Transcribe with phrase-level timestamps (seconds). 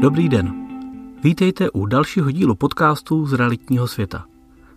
[0.00, 0.54] Dobrý den.
[1.22, 4.24] Vítejte u dalšího dílu podcastu z realitního světa.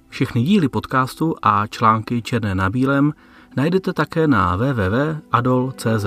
[0.09, 3.13] Všechny díly podcastu a články černé na bílém
[3.55, 6.05] najdete také na www.adol.cz.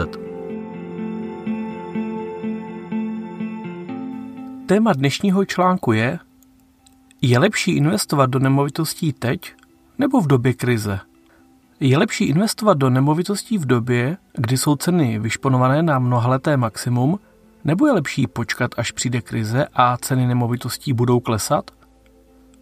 [4.66, 6.18] Téma dnešního článku je
[7.22, 9.54] Je lepší investovat do nemovitostí teď
[9.98, 11.00] nebo v době krize?
[11.80, 17.18] Je lepší investovat do nemovitostí v době, kdy jsou ceny vyšponované na mnohaleté maximum,
[17.64, 21.70] nebo je lepší počkat, až přijde krize a ceny nemovitostí budou klesat?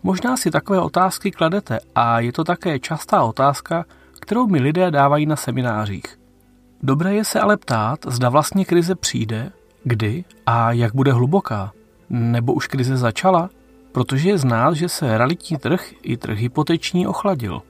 [0.03, 3.85] Možná si takové otázky kladete a je to také častá otázka,
[4.21, 6.19] kterou mi lidé dávají na seminářích.
[6.83, 9.53] Dobré je se ale ptát, zda vlastně krize přijde,
[9.85, 11.73] kdy a jak bude hluboká.
[12.11, 13.51] Nebo už krize začala,
[13.93, 17.63] protože je znát, že se realitní trh i trh hypoteční ochladil.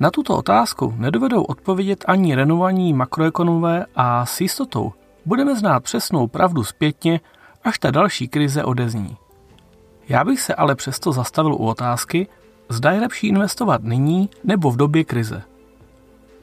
[0.00, 4.92] Na tuto otázku nedovedou odpovědět ani renovaní makroekonomové a s jistotou
[5.26, 7.20] budeme znát přesnou pravdu zpětně,
[7.64, 9.16] až ta další krize odezní.
[10.08, 12.26] Já bych se ale přesto zastavil u otázky,
[12.68, 15.42] zda je lepší investovat nyní nebo v době krize.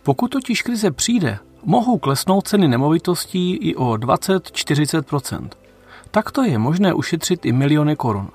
[0.04, 5.50] Pokud totiž krize přijde, mohou klesnout ceny nemovitostí i o 20-40%.
[6.12, 8.30] Takto je možné ušetřit i miliony korun.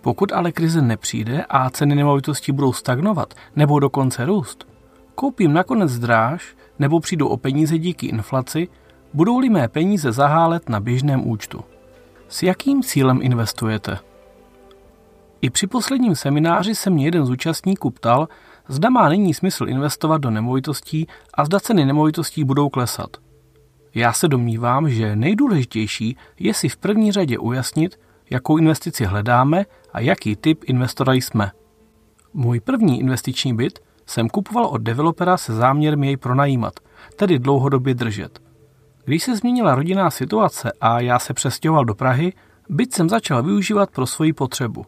[0.00, 4.66] Pokud ale krize nepřijde a ceny nemovitostí budou stagnovat nebo dokonce růst,
[5.14, 8.68] koupím nakonec dráž nebo přijdu o peníze díky inflaci,
[9.14, 11.64] budou-li mé peníze zahálet na běžném účtu.
[12.28, 13.98] S jakým cílem investujete?
[15.40, 18.28] I při posledním semináři se mě jeden z účastníků ptal,
[18.68, 23.16] zda má nyní smysl investovat do nemovitostí a zda ceny nemovitostí budou klesat.
[23.94, 30.00] Já se domnívám, že nejdůležitější je si v první řadě ujasnit, jakou investici hledáme a
[30.00, 31.50] jaký typ investora jsme.
[32.34, 36.72] Můj první investiční byt jsem kupoval od developera se záměrem jej pronajímat,
[37.16, 38.47] tedy dlouhodobě držet.
[39.08, 42.32] Když se změnila rodinná situace a já se přestěhoval do Prahy,
[42.68, 44.86] byt jsem začal využívat pro svoji potřebu.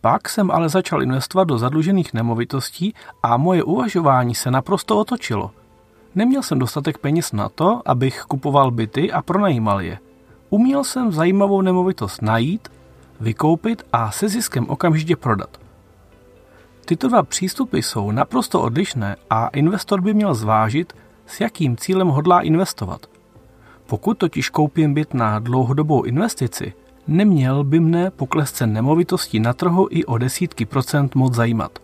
[0.00, 5.50] Pak jsem ale začal investovat do zadlužených nemovitostí a moje uvažování se naprosto otočilo.
[6.14, 9.98] Neměl jsem dostatek peněz na to, abych kupoval byty a pronajímal je.
[10.50, 12.68] Uměl jsem zajímavou nemovitost najít,
[13.20, 15.60] vykoupit a se ziskem okamžitě prodat.
[16.84, 20.92] Tyto dva přístupy jsou naprosto odlišné a investor by měl zvážit,
[21.26, 23.09] s jakým cílem hodlá investovat.
[23.90, 26.72] Pokud totiž koupím byt na dlouhodobou investici,
[27.06, 31.78] neměl by mne pokles cen nemovitostí na trhu i o desítky procent moc zajímat.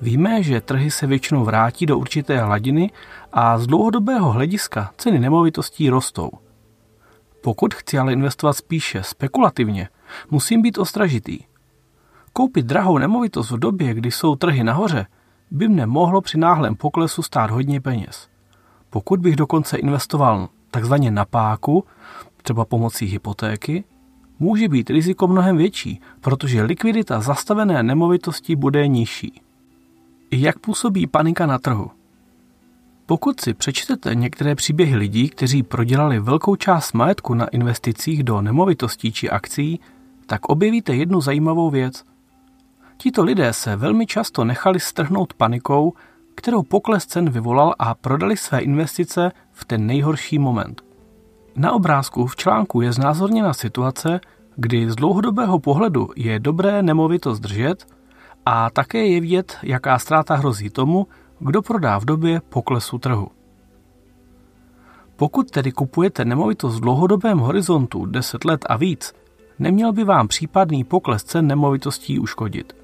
[0.00, 2.90] Víme, že trhy se většinou vrátí do určité hladiny
[3.32, 6.30] a z dlouhodobého hlediska ceny nemovitostí rostou.
[7.42, 9.88] Pokud chci ale investovat spíše spekulativně,
[10.30, 11.38] musím být ostražitý.
[12.32, 15.06] Koupit drahou nemovitost v době, kdy jsou trhy nahoře,
[15.50, 18.28] by mne mohlo při náhlém poklesu stát hodně peněz.
[18.90, 21.84] Pokud bych dokonce investoval takzvaně na páku,
[22.42, 23.84] třeba pomocí hypotéky,
[24.38, 29.40] může být riziko mnohem větší, protože likvidita zastavené nemovitosti bude nižší.
[30.30, 31.90] Jak působí panika na trhu?
[33.06, 39.12] Pokud si přečtete některé příběhy lidí, kteří prodělali velkou část majetku na investicích do nemovitostí
[39.12, 39.80] či akcí,
[40.26, 42.04] tak objevíte jednu zajímavou věc.
[42.96, 45.92] Tito lidé se velmi často nechali strhnout panikou,
[46.34, 50.82] kterou pokles cen vyvolal a prodali své investice v ten nejhorší moment.
[51.56, 54.20] Na obrázku v článku je znázorněna situace,
[54.56, 57.86] kdy z dlouhodobého pohledu je dobré nemovitost držet
[58.46, 61.06] a také je vidět, jaká ztráta hrozí tomu,
[61.38, 63.28] kdo prodá v době poklesu trhu.
[65.16, 69.14] Pokud tedy kupujete nemovitost v dlouhodobém horizontu 10 let a víc,
[69.58, 72.76] neměl by vám případný pokles cen nemovitostí uškodit.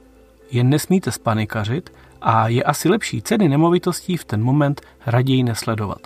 [0.50, 5.98] Jen nesmíte spanikařit a je asi lepší ceny nemovitostí v ten moment raději nesledovat.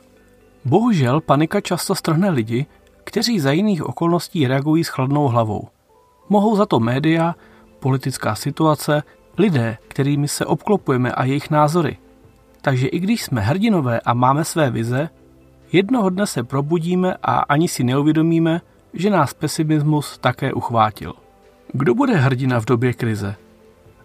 [0.65, 2.67] Bohužel panika často strhne lidi,
[3.05, 5.69] kteří za jiných okolností reagují s chladnou hlavou.
[6.29, 7.35] Mohou za to média,
[7.81, 9.03] politická situace,
[9.39, 11.97] lidé, kterými se obklopujeme a jejich názory.
[12.61, 15.09] Takže i když jsme hrdinové a máme své vize,
[15.73, 18.61] jednoho dne se probudíme a ani si neuvědomíme,
[18.93, 21.13] že nás pesimismus také uchvátil.
[21.73, 23.37] Kdo bude hrdina v době krize?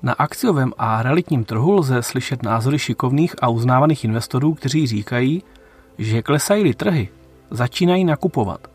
[0.01, 5.43] Na akciovém a realitním trhu lze slyšet názory šikovných a uznávaných investorů, kteří říkají,
[5.97, 7.09] že klesají trhy,
[7.51, 8.67] začínají nakupovat.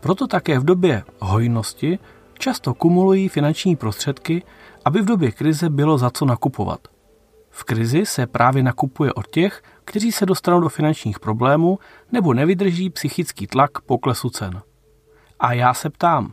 [0.00, 1.98] Proto také v době hojnosti
[2.38, 4.42] často kumulují finanční prostředky,
[4.84, 6.80] aby v době krize bylo za co nakupovat.
[7.50, 11.78] V krizi se právě nakupuje od těch, kteří se dostanou do finančních problémů
[12.12, 14.62] nebo nevydrží psychický tlak poklesu cen.
[15.40, 16.32] A já se ptám,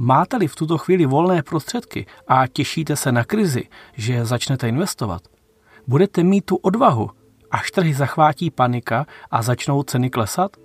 [0.00, 5.22] máte-li v tuto chvíli volné prostředky a těšíte se na krizi, že začnete investovat,
[5.86, 7.10] budete mít tu odvahu,
[7.50, 10.56] až trhy zachvátí panika a začnou ceny klesat?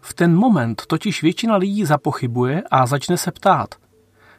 [0.00, 3.74] V ten moment totiž většina lidí zapochybuje a začne se ptát,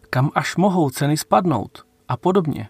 [0.10, 2.70] kam až mohou ceny spadnout a podobně.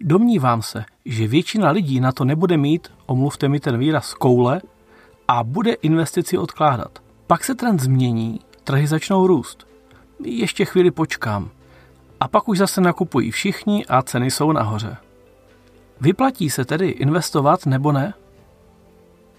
[0.00, 4.60] Domnívám se, že většina lidí na to nebude mít, omluvte mi ten výraz, koule
[5.28, 6.98] a bude investici odkládat.
[7.26, 9.71] Pak se trend změní, trhy začnou růst.
[10.24, 11.50] Ještě chvíli počkám.
[12.20, 14.96] A pak už zase nakupují všichni a ceny jsou nahoře.
[16.00, 18.14] Vyplatí se tedy investovat nebo ne?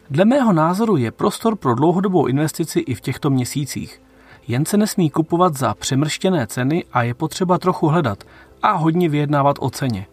[0.10, 4.02] Dle mého názoru je prostor pro dlouhodobou investici i v těchto měsících.
[4.48, 8.24] Jen se nesmí kupovat za přemrštěné ceny a je potřeba trochu hledat
[8.62, 10.06] a hodně vyjednávat o ceně.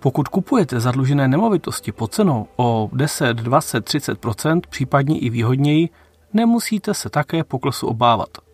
[0.00, 5.88] Pokud kupujete zadlužené nemovitosti po cenou o 10, 20, 30% případně i výhodněji,
[6.32, 8.47] nemusíte se také poklesu obávat.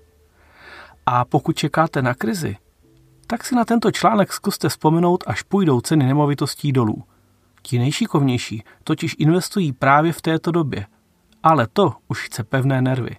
[1.07, 2.57] A pokud čekáte na krizi,
[3.27, 7.05] tak si na tento článek zkuste vzpomenout, až půjdou ceny nemovitostí dolů.
[7.63, 10.87] Ti nejšikovnější totiž investují právě v této době,
[11.43, 13.17] ale to už chce pevné nervy.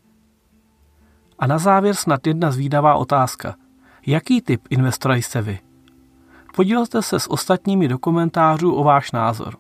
[1.40, 3.56] A na závěr snad jedna zvídavá otázka.
[4.08, 5.60] Jaký typ investora jste vy?
[6.56, 9.58] Podílete se s ostatními do komentářů o váš názor.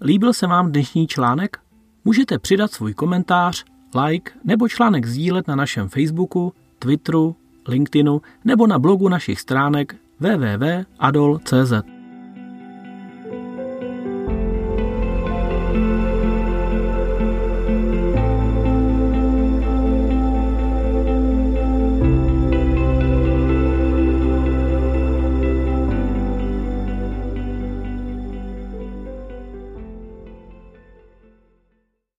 [0.00, 1.65] Líbil se vám dnešní článek?
[2.06, 3.64] Můžete přidat svůj komentář,
[4.04, 7.36] like nebo článek sdílet na našem Facebooku, Twitteru,
[7.68, 11.95] LinkedInu nebo na blogu našich stránek www.adol.cz.